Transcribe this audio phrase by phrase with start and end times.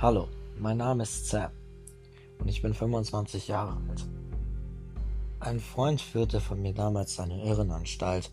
[0.00, 1.50] Hallo, mein Name ist Sam
[2.38, 4.06] und ich bin 25 Jahre alt.
[5.40, 8.30] Ein Freund führte von mir damals eine Irrenanstalt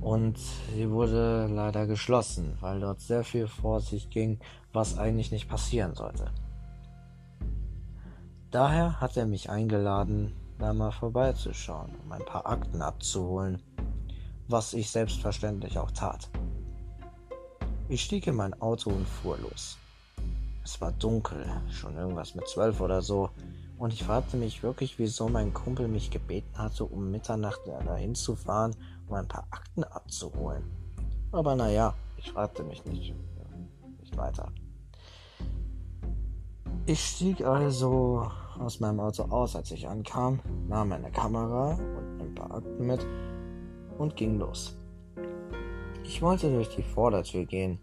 [0.00, 0.38] und
[0.72, 4.38] sie wurde leider geschlossen, weil dort sehr viel vor sich ging,
[4.72, 6.30] was eigentlich nicht passieren sollte.
[8.52, 13.60] Daher hat er mich eingeladen, da mal vorbeizuschauen, um ein paar Akten abzuholen,
[14.46, 16.30] was ich selbstverständlich auch tat.
[17.88, 19.76] Ich stieg in mein Auto und fuhr los.
[20.64, 23.28] Es war dunkel, schon irgendwas mit zwölf oder so,
[23.76, 28.34] und ich fragte mich wirklich, wieso mein Kumpel mich gebeten hatte, um Mitternacht dahin zu
[28.34, 28.74] fahren,
[29.06, 30.64] um ein paar Akten abzuholen.
[31.32, 33.14] Aber naja, ich fragte mich nicht,
[34.00, 34.50] nicht weiter.
[36.86, 42.34] Ich stieg also aus meinem Auto aus, als ich ankam, nahm meine Kamera und ein
[42.34, 43.04] paar Akten mit
[43.98, 44.76] und ging los.
[46.04, 47.78] Ich wollte durch die Vordertür gehen,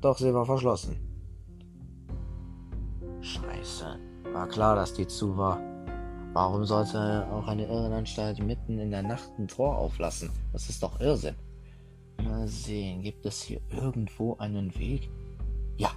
[0.00, 1.07] doch sie war verschlossen.
[3.20, 3.98] Scheiße.
[4.32, 5.60] War klar, dass die zu war.
[6.32, 10.30] Warum sollte auch eine Irrenanstalt mitten in der Nacht ein Tor auflassen?
[10.52, 11.34] Das ist doch Irrsinn.
[12.22, 15.08] Mal sehen, gibt es hier irgendwo einen Weg?
[15.76, 15.90] Ja,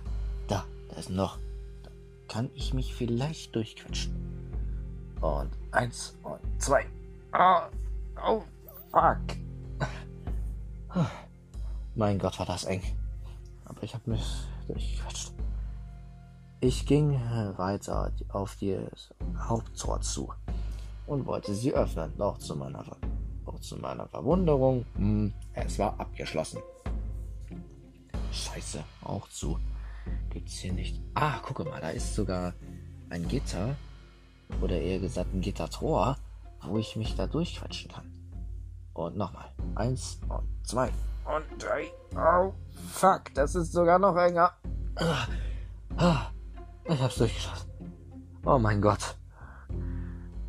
[0.48, 1.38] da, da ist noch.
[1.84, 1.90] Da
[2.28, 4.14] kann ich mich vielleicht durchquetschen.
[5.20, 6.86] Und eins und zwei.
[7.34, 7.62] Oh,
[8.26, 8.44] oh
[8.92, 9.38] fuck.
[11.96, 12.82] Mein Gott, war das eng.
[13.66, 14.26] Aber ich habe mich
[14.68, 15.34] durchquetscht.
[16.64, 17.20] Ich ging
[17.58, 20.32] weiter auf das Haupttor zu
[21.08, 22.86] und wollte sie öffnen, doch zu meiner,
[23.44, 26.62] doch zu meiner Verwunderung, hm, es war abgeschlossen.
[28.32, 29.58] Scheiße, auch zu.
[30.30, 31.02] Gibt's hier nicht.
[31.16, 32.54] Ah, gucke mal, da ist sogar
[33.10, 33.76] ein Gitter,
[34.62, 36.16] oder eher gesagt ein Gittertor,
[36.62, 38.12] wo ich mich da durchquetschen kann.
[38.94, 39.52] Und nochmal.
[39.74, 40.92] Eins und zwei
[41.26, 41.92] und drei.
[42.16, 42.54] Oh,
[42.92, 44.52] fuck, das ist sogar noch enger.
[44.98, 45.28] Ah,
[45.98, 46.32] ah.
[46.86, 47.70] Ich hab's durchgeschossen.
[48.46, 49.16] Oh mein Gott.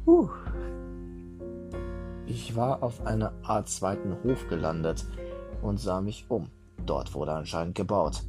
[0.07, 0.29] Uh.
[2.27, 5.05] Ich war auf einer Art zweiten Hof gelandet
[5.61, 6.51] und sah mich um.
[6.87, 8.23] Dort wurde anscheinend gebaut.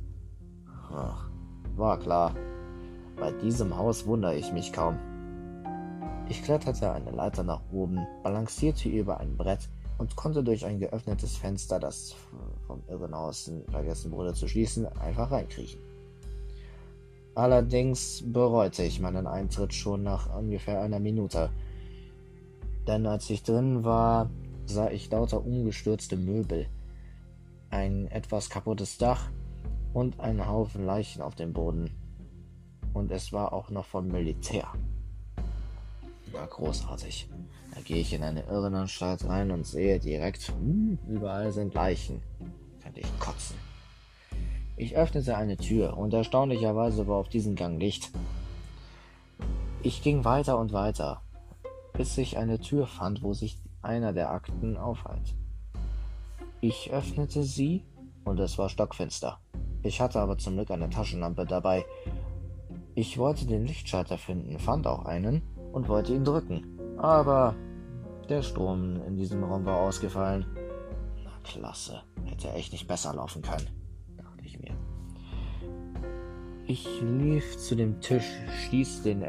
[0.92, 1.30] Ach,
[1.76, 2.36] war klar.
[3.18, 5.00] Bei diesem Haus wundere ich mich kaum.
[6.28, 11.38] Ich kletterte eine Leiter nach oben, balancierte über ein Brett und konnte durch ein geöffnetes
[11.38, 12.16] Fenster, das
[12.68, 15.93] vom Irrenhaus vergessen wurde zu schließen, einfach reinkriechen.
[17.36, 21.50] Allerdings bereute ich meinen Eintritt schon nach ungefähr einer Minute.
[22.88, 24.30] Denn als ich drin war,
[24.66, 26.68] sah ich lauter umgestürzte Möbel,
[27.70, 29.32] ein etwas kaputtes Dach
[29.94, 31.90] und einen Haufen Leichen auf dem Boden.
[32.94, 34.68] Und es war auch noch vom Militär.
[36.32, 37.30] Na großartig.
[37.74, 42.22] Da gehe ich in eine Irrenanstalt rein und sehe direkt, hm, überall sind Leichen.
[42.84, 43.56] Könnte ich kotzen.
[44.84, 48.12] Ich öffnete eine Tür und erstaunlicherweise war auf diesem Gang Licht.
[49.82, 51.22] Ich ging weiter und weiter,
[51.94, 55.36] bis ich eine Tür fand, wo sich einer der Akten aufhält.
[56.60, 57.86] Ich öffnete sie
[58.26, 59.40] und es war stockfinster.
[59.84, 61.86] Ich hatte aber zum Glück eine Taschenlampe dabei.
[62.94, 66.78] Ich wollte den Lichtschalter finden, fand auch einen und wollte ihn drücken.
[66.98, 67.56] Aber
[68.28, 70.46] der Strom in diesem Raum war ausgefallen.
[71.24, 73.83] Na klasse, hätte echt nicht besser laufen können.
[76.74, 78.26] Ich lief zu dem Tisch,
[78.66, 79.24] stieß den,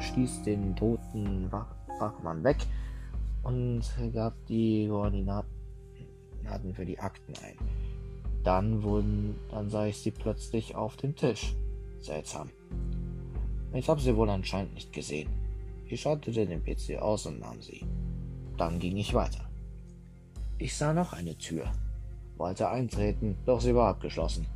[0.00, 2.56] stieß den toten Wach Wachmann weg
[3.44, 3.82] und
[4.12, 5.46] gab die Koordinaten
[6.74, 7.54] für die Akten ein.
[8.42, 11.54] Dann wurden, dann sah ich sie plötzlich auf dem Tisch.
[12.00, 12.50] Seltsam.
[13.72, 15.30] Ich habe sie wohl anscheinend nicht gesehen.
[15.86, 17.86] Ich schaltete den PC aus und nahm sie.
[18.56, 19.48] Dann ging ich weiter.
[20.58, 21.70] Ich sah noch eine Tür,
[22.38, 24.48] wollte eintreten, doch sie war abgeschlossen.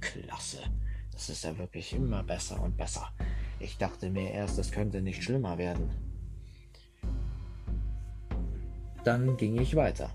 [0.00, 0.58] Klasse.
[1.12, 3.08] Das ist ja wirklich immer besser und besser.
[3.60, 5.90] Ich dachte mir erst, es könnte nicht schlimmer werden.
[9.04, 10.12] Dann ging ich weiter.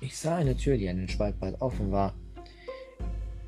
[0.00, 2.14] Ich sah eine Tür, die einen Spalt weit offen war.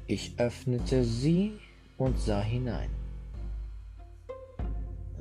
[0.07, 1.53] Ich öffnete sie
[1.97, 2.91] und sah hinein.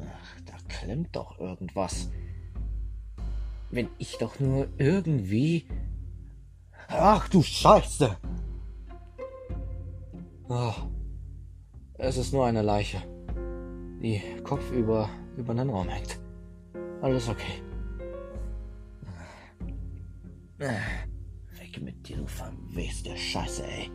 [0.01, 2.09] Ach, da klemmt doch irgendwas.
[3.69, 5.67] Wenn ich doch nur irgendwie.
[6.87, 8.17] Ach du Scheiße!
[10.51, 10.73] Oh,
[11.99, 13.03] es ist nur eine Leiche,
[14.01, 15.07] die kopfüber
[15.37, 16.19] über den Raum hängt.
[17.03, 17.61] Alles okay.
[20.57, 23.91] Weg mit dir, du verweste Scheiße, ey.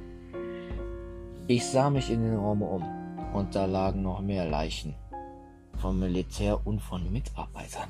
[1.48, 2.84] Ich sah mich in den Raum um
[3.34, 4.94] und da lagen noch mehr Leichen.
[5.78, 7.88] Vom Militär und von Mitarbeitern.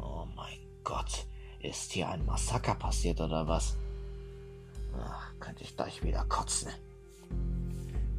[0.00, 1.26] Oh mein Gott,
[1.58, 3.76] ist hier ein Massaker passiert oder was?
[4.96, 6.70] Ach, könnte ich gleich wieder kotzen.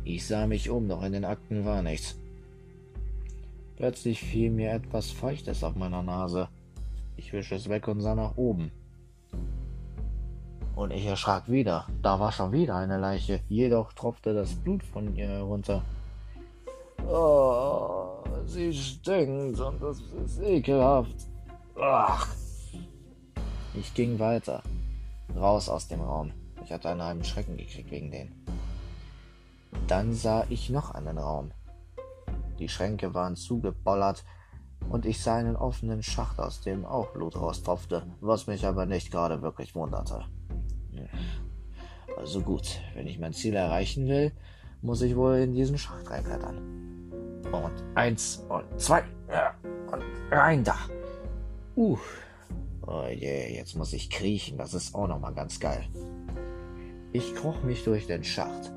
[0.03, 2.15] Ich sah mich um, doch in den Akten war nichts.
[3.77, 6.50] Plötzlich fiel mir etwas Feuchtes auf meiner Nase.
[7.18, 8.71] Ich wischte es weg und sah nach oben.
[10.75, 11.88] Und ich erschrak wieder.
[12.01, 13.42] Da war schon wieder eine Leiche.
[13.50, 15.83] Jedoch tropfte das Blut von ihr herunter.
[17.07, 21.15] Oh, sie stinkt und das ist ekelhaft.
[21.80, 22.27] Ach.
[23.74, 24.63] Ich ging weiter.
[25.36, 26.31] Raus aus dem Raum.
[26.63, 28.45] Ich hatte einen halben Schrecken gekriegt wegen denen.
[29.88, 31.51] Dann sah ich noch einen Raum.
[32.59, 34.23] Die Schränke waren zugebollert
[34.89, 39.12] und ich sah einen offenen Schacht, aus dem auch Blut raustropfte, was mich aber nicht
[39.12, 40.25] gerade wirklich wunderte.
[42.18, 44.31] Also gut, wenn ich mein Ziel erreichen will,
[44.81, 46.57] muss ich wohl in diesen Schacht reinklettern.
[47.51, 49.03] Und eins und zwei
[49.91, 50.75] und rein da.
[51.75, 51.97] Uh.
[52.85, 55.88] Oh je, jetzt muss ich kriechen, das ist auch nochmal ganz geil.
[57.13, 58.71] Ich kroch mich durch den Schacht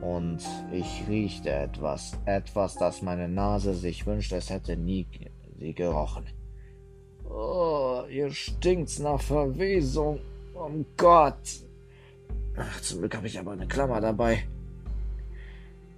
[0.00, 0.38] und
[0.72, 5.06] ich riechte etwas, etwas, das meine Nase sich wünscht, es hätte nie
[5.58, 6.24] sie gerochen.
[7.28, 10.20] Oh, hier stinkt's nach Verwesung.
[10.54, 11.60] Oh Gott.
[12.56, 14.44] Ach, zum Glück habe ich aber eine Klammer dabei.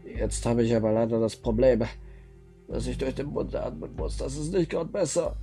[0.05, 1.85] Jetzt habe ich aber leider das Problem,
[2.69, 4.19] dass ich durch den Mund atmen muss.
[4.19, 5.37] Das ist nicht gerade besser.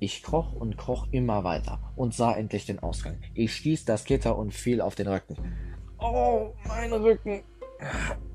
[0.00, 3.18] Ich kroch und kroch immer weiter und sah endlich den Ausgang.
[3.34, 5.36] Ich stieß das Gitter und fiel auf den Rücken.
[5.98, 7.42] Oh, mein Rücken.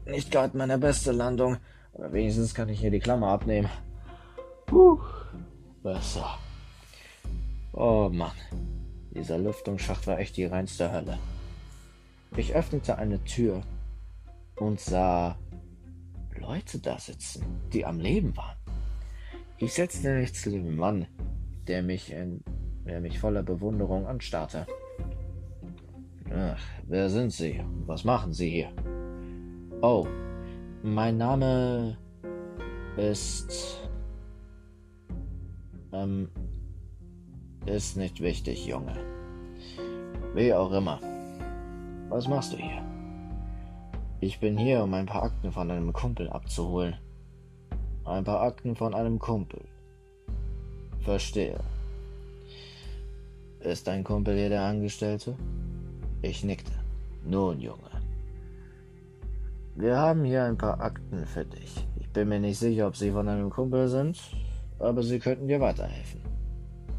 [0.06, 1.58] Nicht gerade meine beste Landung.
[1.94, 3.70] Aber wenigstens kann ich hier die Klammer abnehmen.
[4.66, 5.00] Puh,
[5.84, 6.38] besser.
[7.74, 8.32] Oh Mann,
[9.12, 11.18] dieser Lüftungsschacht war echt die reinste Hölle.
[12.36, 13.62] Ich öffnete eine Tür
[14.58, 15.38] und sah
[16.36, 18.58] Leute da sitzen, die am Leben waren.
[19.58, 21.08] Ich setzte mich zu dem Mann,
[21.68, 22.44] der mich, in,
[22.86, 24.66] der mich voller Bewunderung anstarrte.
[26.32, 27.62] Ach, wer sind Sie?
[27.86, 28.72] Was machen Sie hier?
[29.82, 30.08] Oh,
[30.82, 31.98] mein Name
[32.98, 33.80] ist.
[35.92, 36.30] Ähm.
[37.66, 38.94] Ist nicht wichtig, Junge.
[40.34, 41.00] Wie auch immer.
[42.10, 42.84] Was machst du hier?
[44.20, 46.96] Ich bin hier, um ein paar Akten von einem Kumpel abzuholen.
[48.06, 49.62] Ein paar Akten von einem Kumpel.
[51.02, 51.60] Verstehe.
[53.60, 55.38] Ist dein Kumpel hier der Angestellte?
[56.24, 56.72] Ich nickte.
[57.26, 57.92] Nun, Junge.
[59.76, 61.86] Wir haben hier ein paar Akten für dich.
[62.00, 64.18] Ich bin mir nicht sicher, ob sie von einem Kumpel sind,
[64.80, 66.22] aber sie könnten dir weiterhelfen.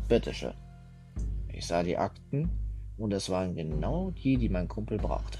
[0.09, 0.53] Bitteschön.
[1.49, 2.51] Ich sah die Akten
[2.99, 5.39] und es waren genau die, die mein Kumpel brauchte.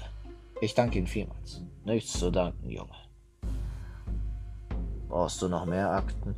[0.61, 1.61] Ich danke Ihnen vielmals.
[1.83, 2.89] Nichts zu danken, Junge.
[5.09, 6.33] Brauchst du noch mehr Akten?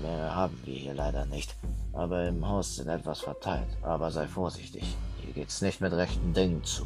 [0.00, 1.56] Mehr haben wir hier leider nicht,
[1.92, 3.76] aber im Haus sind etwas verteilt.
[3.82, 4.96] Aber sei vorsichtig.
[5.32, 6.84] Hier geht's nicht mit rechten Dingen zu.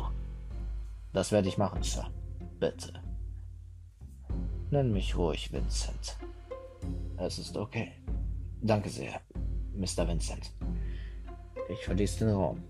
[1.14, 2.06] Das werde ich machen, Sir.
[2.60, 2.92] Bitte.
[4.70, 6.18] Nenn mich ruhig Vincent.
[7.16, 7.92] Es ist okay.
[8.60, 9.18] Danke sehr,
[9.74, 10.06] Mr.
[10.06, 10.52] Vincent.
[11.70, 12.62] Ich verließ den Raum.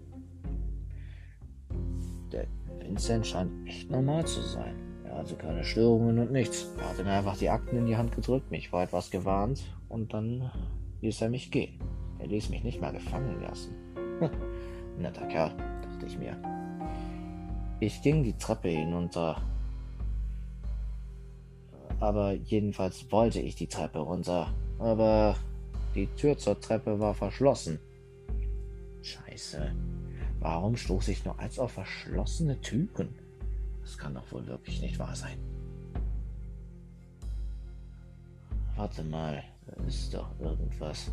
[2.30, 2.46] Der
[2.78, 4.76] Vincent scheint echt normal zu sein.
[5.04, 6.68] Er hatte keine Störungen und nichts.
[6.78, 10.14] Er hatte mir einfach die Akten in die Hand gedrückt, mich vor etwas gewarnt und
[10.14, 10.52] dann
[11.00, 11.80] ließ er mich gehen.
[12.20, 13.74] Er ließ mich nicht mal gefangen lassen.
[14.98, 15.52] Netter Kerl,
[15.82, 16.36] dachte ich mir.
[17.80, 19.42] Ich ging die Treppe hinunter.
[22.00, 24.52] Aber jedenfalls wollte ich die Treppe runter.
[24.78, 25.36] Aber
[25.94, 27.78] die Tür zur Treppe war verschlossen.
[29.02, 29.72] Scheiße.
[30.40, 33.14] Warum stoße ich nur als auf verschlossene Türen?
[33.82, 35.38] Das kann doch wohl wirklich nicht wahr sein.
[38.76, 41.10] Warte mal, da ist doch irgendwas.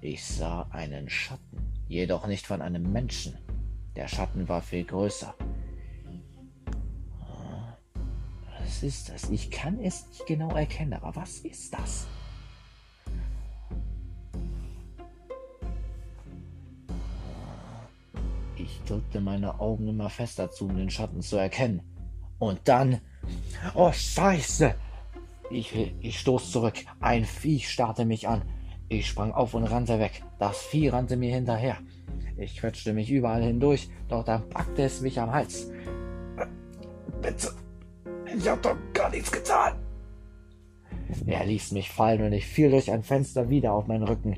[0.00, 1.58] Ich sah einen Schatten,
[1.90, 3.36] jedoch nicht von einem Menschen.
[3.96, 5.34] Der Schatten war viel größer.
[8.58, 9.28] Was ist das?
[9.28, 12.06] Ich kann es nicht genau erkennen, aber was ist das?
[18.56, 21.82] Ich drückte meine Augen immer fester zu, um den Schatten zu erkennen.
[22.38, 23.00] Und dann.
[23.74, 24.74] Oh, Scheiße!
[25.50, 26.74] Ich, ich stoß zurück.
[27.00, 28.42] Ein Viech starrte mich an.
[28.92, 30.24] Ich sprang auf und rannte weg.
[30.40, 31.76] Das Vieh rannte mir hinterher.
[32.36, 35.70] Ich quetschte mich überall hindurch, doch dann packte es mich am Hals.
[37.22, 37.52] Bitte,
[38.36, 39.76] ich hab doch gar nichts getan.
[41.24, 44.36] Er ließ mich fallen und ich fiel durch ein Fenster wieder auf meinen Rücken.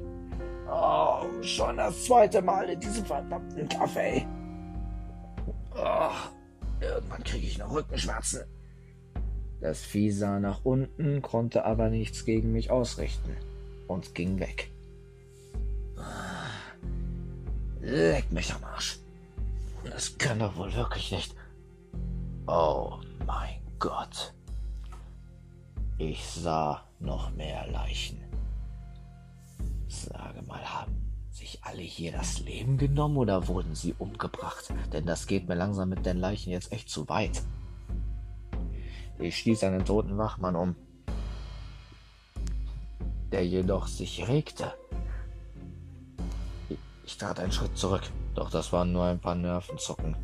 [0.71, 4.27] Oh, schon das zweite Mal in diesem verdammten Kaffee.
[5.75, 6.11] Oh,
[6.79, 8.43] irgendwann kriege ich noch Rückenschmerzen.
[9.63, 13.35] Das Vieh sah nach unten, konnte aber nichts gegen mich ausrichten
[13.89, 14.71] und ging weg.
[17.81, 18.99] Leck mich am Arsch.
[19.85, 21.35] Das kann doch wohl wirklich nicht.
[22.47, 24.35] Oh mein Gott.
[25.99, 28.21] Ich sah noch mehr Leichen.
[29.89, 34.73] Sage mal, haben sich alle hier das Leben genommen oder wurden sie umgebracht?
[34.93, 37.43] Denn das geht mir langsam mit den Leichen jetzt echt zu weit.
[39.19, 40.77] Ich stieß einen toten Wachmann um,
[43.33, 44.73] der jedoch sich regte.
[47.05, 48.03] Ich trat einen Schritt zurück,
[48.35, 50.17] doch das waren nur ein paar Nervenzucken,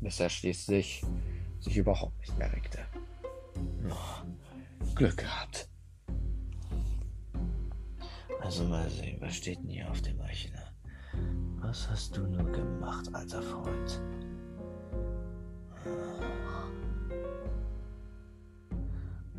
[0.00, 1.02] bis er schließlich
[1.60, 2.78] sich überhaupt nicht mehr regte.
[3.90, 5.68] Oh, Glück gehabt.
[8.40, 10.72] Also mal sehen, was steht denn hier auf dem Rechner?
[11.60, 14.00] Was hast du nur gemacht, alter Freund?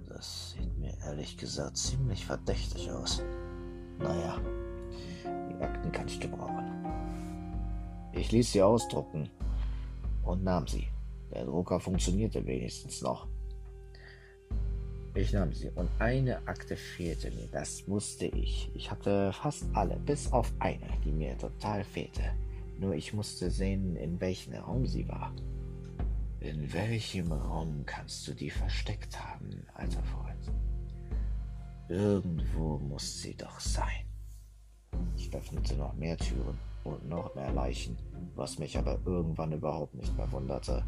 [0.07, 0.52] Das
[1.05, 3.21] ehrlich gesagt ziemlich verdächtig aus.
[3.99, 4.39] Naja,
[5.23, 6.85] die Akten kann ich gebrauchen.
[8.13, 9.29] Ich ließ sie ausdrucken
[10.23, 10.87] und nahm sie.
[11.33, 13.27] Der Drucker funktionierte wenigstens noch.
[15.15, 18.71] Ich nahm sie und eine Akte fehlte mir, das wusste ich.
[18.73, 22.23] Ich hatte fast alle, bis auf eine, die mir total fehlte.
[22.79, 25.31] Nur ich musste sehen, in welchem Raum sie war.
[26.39, 30.51] In welchem Raum kannst du die versteckt haben, alter Freund?
[31.89, 34.05] Irgendwo muss sie doch sein.
[35.17, 37.97] Ich öffnete noch mehr Türen und noch mehr Leichen,
[38.35, 40.85] was mich aber irgendwann überhaupt nicht mehr wunderte.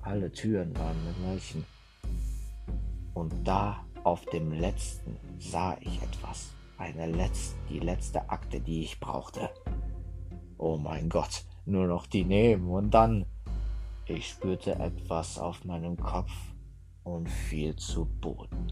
[0.00, 1.64] Alle Türen waren mit Leichen
[3.14, 6.52] und da auf dem letzten sah ich etwas.
[6.78, 9.50] Eine letzte, die letzte Akte, die ich brauchte.
[10.58, 13.26] Oh mein Gott, nur noch die nehmen und dann.
[14.06, 16.32] Ich spürte etwas auf meinem Kopf
[17.04, 18.66] und fiel zu Boden.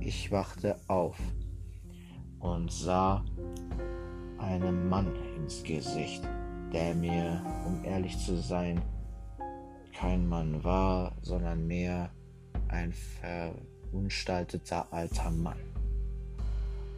[0.00, 1.18] Ich wachte auf
[2.38, 3.24] und sah
[4.38, 6.22] einem Mann ins Gesicht,
[6.72, 8.80] der mir, um ehrlich zu sein,
[9.92, 12.10] kein Mann war, sondern mehr
[12.68, 15.75] ein verunstalteter alter Mann.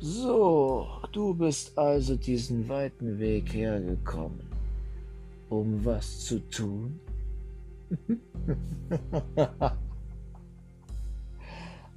[0.00, 4.46] So, du bist also diesen weiten Weg hergekommen,
[5.48, 7.00] um was zu tun?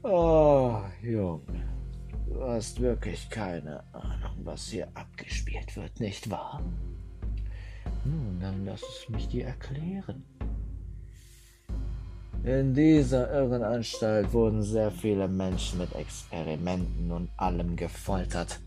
[0.02, 1.42] oh, Junge.
[2.28, 6.62] Du hast wirklich keine Ahnung, was hier abgespielt wird, nicht wahr?
[8.04, 10.24] Nun, dann lass es mich dir erklären.
[12.44, 18.60] In dieser Irrenanstalt wurden sehr viele Menschen mit Experimenten und allem gefoltert.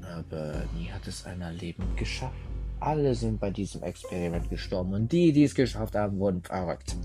[0.00, 2.34] Aber nie hat es einer lebend geschafft.
[2.80, 6.96] Alle sind bei diesem Experiment gestorben und die, die es geschafft haben, wurden verrückt.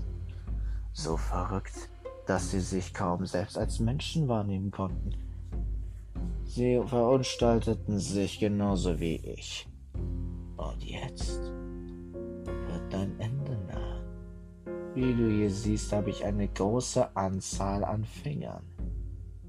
[0.94, 1.90] So verrückt,
[2.26, 5.12] dass sie sich kaum selbst als Menschen wahrnehmen konnten.
[6.46, 9.68] Sie verunstalteten sich genauso wie ich.
[10.56, 11.38] Und jetzt
[15.00, 18.64] Wie du hier siehst, habe ich eine große Anzahl an Fingern.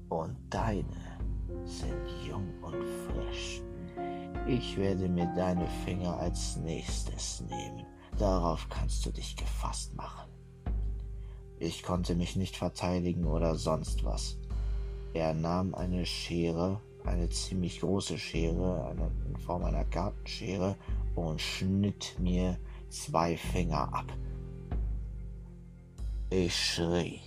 [0.08, 1.18] Und deine
[1.64, 3.60] sind jung und frisch.
[4.46, 7.84] Ich werde mir deine Finger als nächstes nehmen.
[8.16, 10.30] Darauf kannst du dich gefasst machen.
[11.58, 14.38] Ich konnte mich nicht verteidigen oder sonst was.
[15.14, 20.76] Er nahm eine Schere, eine ziemlich große Schere, eine, in Form einer Gartenschere,
[21.16, 22.56] und schnitt mir
[22.88, 24.12] zwei Finger ab.
[26.32, 27.22] Ich schrie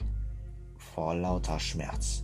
[0.77, 2.23] vor lauter Schmerz.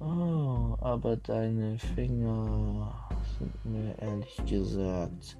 [0.00, 5.36] Oh, aber deine Finger sind mir ehrlich gesagt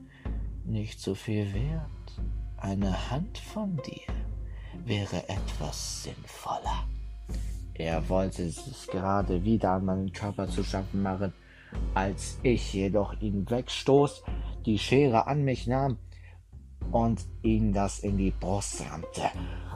[0.66, 2.20] nicht so viel wert.
[2.58, 4.12] Eine Hand von dir
[4.84, 6.84] wäre etwas sinnvoller.
[7.72, 11.32] Er wollte sich gerade wieder an meinen Körper zu schaffen machen,
[11.94, 14.22] als ich jedoch ihn wegstoß,
[14.66, 15.96] die Schere an mich nahm
[16.92, 19.30] und ihn das in die Brust rammte.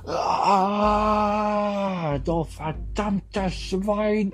[0.07, 1.38] Ah,
[2.19, 4.33] du verdammter Schwein!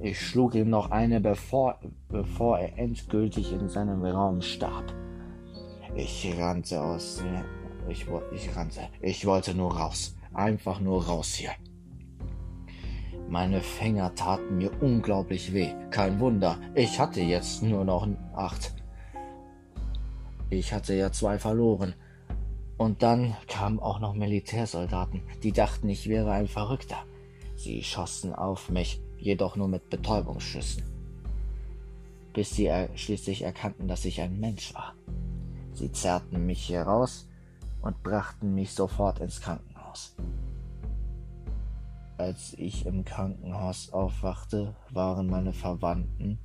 [0.00, 4.92] Ich schlug ihm noch eine, bevor, bevor er endgültig in seinem Raum starb.
[5.94, 7.22] Ich rannte aus
[7.88, 8.80] ich, ich rannte.
[9.00, 10.16] Ich wollte nur raus.
[10.34, 11.52] Einfach nur raus hier.
[13.28, 15.72] Meine Finger taten mir unglaublich weh.
[15.90, 16.58] Kein Wunder.
[16.74, 18.74] Ich hatte jetzt nur noch acht.
[20.48, 21.94] Ich hatte ja zwei verloren.
[22.76, 26.98] Und dann kamen auch noch Militärsoldaten, die dachten, ich wäre ein Verrückter.
[27.56, 30.84] Sie schossen auf mich, jedoch nur mit Betäubungsschüssen.
[32.34, 34.94] Bis sie er schließlich erkannten, dass ich ein Mensch war.
[35.72, 37.28] Sie zerrten mich hier raus
[37.80, 40.14] und brachten mich sofort ins Krankenhaus.
[42.18, 46.38] Als ich im Krankenhaus aufwachte, waren meine Verwandten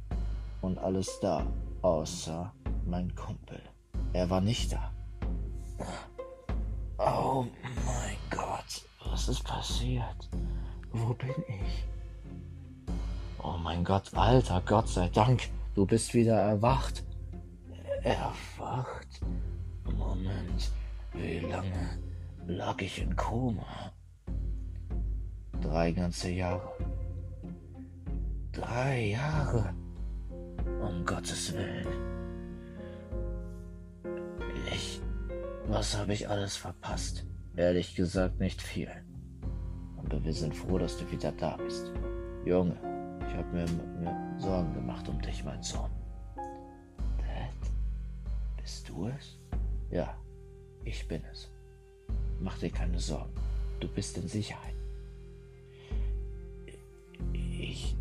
[0.61, 1.45] und alles da,
[1.81, 2.53] außer
[2.85, 3.61] mein Kumpel.
[4.13, 4.91] Er war nicht da.
[6.97, 7.45] Oh
[7.85, 10.29] mein Gott, was ist passiert?
[10.91, 11.85] Wo bin ich?
[13.41, 17.03] Oh mein Gott, Alter, Gott sei Dank, du bist wieder erwacht.
[18.03, 19.21] Erwacht?
[19.97, 20.71] Moment,
[21.13, 21.99] wie lange
[22.45, 23.91] lag ich in Koma?
[25.61, 26.73] Drei ganze Jahre.
[28.51, 29.73] Drei Jahre.
[30.81, 32.10] Um Gottes Willen.
[35.67, 37.25] Was habe ich alles verpasst?
[37.55, 38.89] Ehrlich gesagt nicht viel.
[39.97, 41.91] Aber wir sind froh, dass du wieder da bist.
[42.45, 42.75] Junge,
[43.27, 43.65] ich habe mir,
[43.99, 45.91] mir Sorgen gemacht um dich, mein Sohn.
[46.35, 47.71] Dad,
[48.57, 49.37] bist du es?
[49.91, 50.17] Ja,
[50.83, 51.49] ich bin es.
[52.39, 53.33] Mach dir keine Sorgen.
[53.79, 54.75] Du bist in Sicherheit.
[57.33, 57.95] Ich.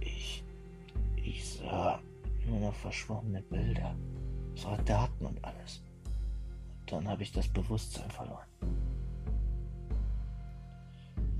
[0.00, 0.44] Ich.
[1.16, 2.00] Ich sah
[2.46, 3.94] nur noch verschwommene Bilder.
[4.54, 5.82] Soldaten und alles.
[6.92, 8.46] Dann habe ich das Bewusstsein verloren.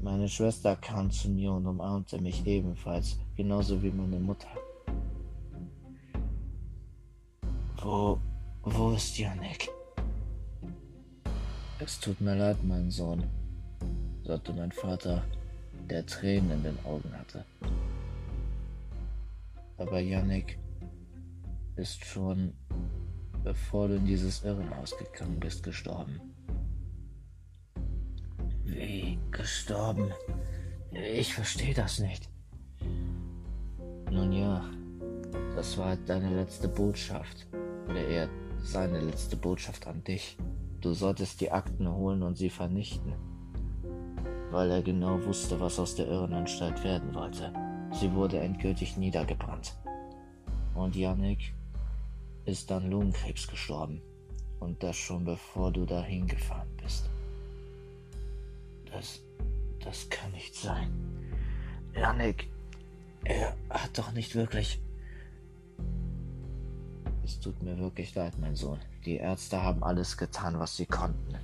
[0.00, 4.49] Meine Schwester kam zu mir und umarmte mich ebenfalls, genauso wie meine Mutter.
[7.82, 8.18] Wo,
[8.62, 9.68] wo ist Janik?
[11.80, 13.23] Es tut mir leid, mein Sohn,
[14.25, 15.23] sagte mein Vater,
[15.90, 17.44] der Tränen in den Augen hatte.
[19.76, 20.59] Aber Janik
[21.76, 22.54] ist schon,
[23.44, 26.20] bevor du in dieses Irrenhaus gegangen bist, gestorben.
[28.64, 30.12] Wie gestorben?
[30.92, 32.28] Ich verstehe das nicht.
[34.11, 34.64] Nun ja,
[35.56, 37.46] das war deine letzte Botschaft.
[37.88, 38.28] Oder eher
[38.62, 40.37] seine letzte Botschaft an dich.
[40.80, 43.14] Du solltest die Akten holen und sie vernichten.
[44.50, 47.52] Weil er genau wusste, was aus der Irrenanstalt werden wollte.
[47.93, 49.75] Sie wurde endgültig niedergebrannt.
[50.75, 51.54] Und Yannick
[52.45, 54.02] ist an Lungenkrebs gestorben.
[54.61, 57.11] Und das schon bevor du dahin gefahren bist.
[58.93, 59.21] Das,
[59.81, 60.91] das kann nicht sein.
[61.95, 62.49] Janik,
[63.25, 64.81] er hat doch nicht wirklich.
[67.25, 68.78] Es tut mir wirklich leid, mein Sohn.
[69.05, 71.39] Die Ärzte haben alles getan, was sie konnten.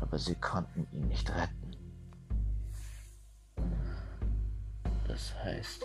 [0.00, 1.76] Aber sie konnten ihn nicht retten.
[5.06, 5.84] Das heißt,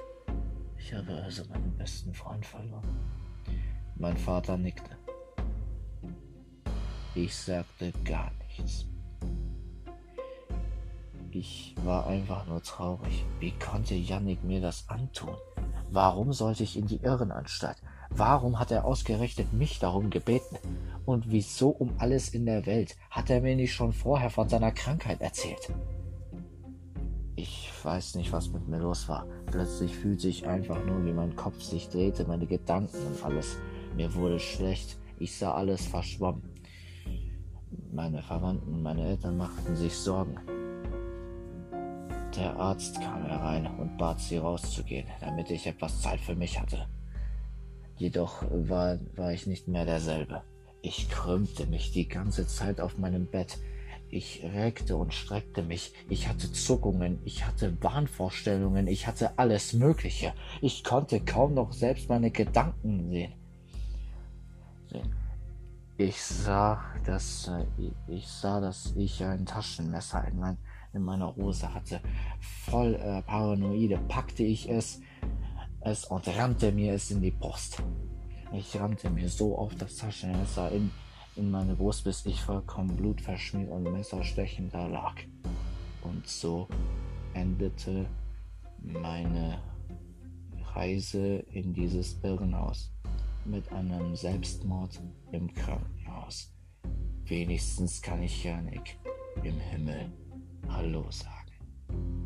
[0.78, 3.00] ich habe also meinen besten Freund verloren.
[3.98, 4.92] Mein Vater nickte.
[7.16, 8.86] Ich sagte gar nichts.
[11.32, 13.26] Ich war einfach nur traurig.
[13.40, 15.36] Wie konnte Yannick mir das antun?
[15.92, 17.78] Warum sollte ich in die Irrenanstalt?
[18.10, 20.58] Warum hat er ausgerechnet mich darum gebeten?
[21.06, 24.72] Und wieso um alles in der Welt hat er mir nicht schon vorher von seiner
[24.72, 25.72] Krankheit erzählt?
[27.38, 29.26] Ich weiß nicht, was mit mir los war.
[29.46, 33.58] Plötzlich fühlte ich einfach nur, wie mein Kopf sich drehte, meine Gedanken und alles.
[33.96, 34.98] Mir wurde schlecht.
[35.20, 36.44] Ich sah alles verschwommen.
[37.94, 40.38] Meine Verwandten, meine Eltern machten sich Sorgen.
[42.36, 46.88] Der Arzt kam herein und bat sie rauszugehen, damit ich etwas Zeit für mich hatte.
[47.96, 50.44] Jedoch war, war ich nicht mehr derselbe.
[50.82, 53.58] Ich krümmte mich die ganze Zeit auf meinem Bett.
[54.10, 55.94] Ich reckte und streckte mich.
[56.10, 60.34] Ich hatte Zuckungen, ich hatte Wahnvorstellungen, ich hatte alles Mögliche.
[60.62, 63.34] Ich konnte kaum noch selbst meine Gedanken sehen.
[65.98, 67.66] Ich sah, dass äh,
[68.08, 70.58] ich sah, dass ich ein Taschenmesser in mein
[70.96, 72.00] in meiner Hose hatte.
[72.40, 75.02] Voll äh, paranoide packte ich es,
[75.82, 77.84] es und rannte mir es in die Brust.
[78.54, 80.90] Ich rannte mir so auf das Taschenmesser in,
[81.36, 85.16] in meine Brust, bis ich vollkommen blutverschmiert und messerstechend da lag.
[86.02, 86.68] Und so
[87.34, 88.06] endete
[88.80, 89.60] meine
[90.74, 92.95] Reise in dieses Irrenhaus
[93.46, 96.54] mit einem Selbstmord im Krankenhaus.
[97.26, 98.98] Wenigstens kann ich ja Nick
[99.44, 100.12] im Himmel
[100.68, 102.25] Hallo sagen.